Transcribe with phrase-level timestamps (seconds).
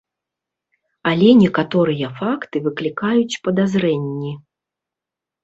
[1.11, 4.33] Але некаторыя факты выклікаюць падазрэнні.